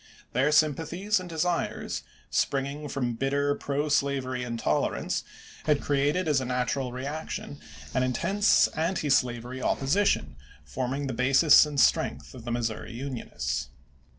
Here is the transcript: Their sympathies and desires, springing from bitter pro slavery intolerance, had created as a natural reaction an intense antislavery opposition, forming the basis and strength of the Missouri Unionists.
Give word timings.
Their 0.33 0.51
sympathies 0.51 1.19
and 1.19 1.29
desires, 1.29 2.01
springing 2.31 2.89
from 2.89 3.13
bitter 3.13 3.53
pro 3.53 3.87
slavery 3.87 4.41
intolerance, 4.41 5.23
had 5.65 5.79
created 5.79 6.27
as 6.27 6.41
a 6.41 6.45
natural 6.45 6.91
reaction 6.91 7.59
an 7.93 8.01
intense 8.01 8.67
antislavery 8.75 9.61
opposition, 9.61 10.37
forming 10.65 11.05
the 11.05 11.13
basis 11.13 11.67
and 11.67 11.79
strength 11.79 12.33
of 12.33 12.45
the 12.45 12.51
Missouri 12.51 12.93
Unionists. 12.93 13.69